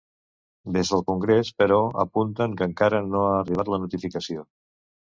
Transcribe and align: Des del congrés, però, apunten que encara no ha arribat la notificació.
Des 0.77 0.89
del 0.93 1.03
congrés, 1.11 1.51
però, 1.63 1.77
apunten 2.05 2.57
que 2.57 2.69
encara 2.73 3.05
no 3.13 3.25
ha 3.29 3.39
arribat 3.39 3.75
la 3.77 3.83
notificació. 3.89 4.51